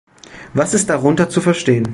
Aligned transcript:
Was 0.55 0.73
ist 0.73 0.89
darunter 0.89 1.29
zu 1.29 1.41
verstehen? 1.41 1.87